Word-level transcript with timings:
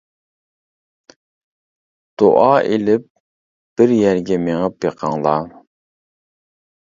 دۇئا 2.21 2.47
ئېلىپ 2.69 3.05
بىر 3.81 3.93
يەرگە 3.97 4.41
مېڭىپ 4.47 4.79
بېقىڭلار. 4.87 5.53